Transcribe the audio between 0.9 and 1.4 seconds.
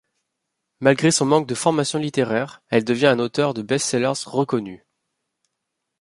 son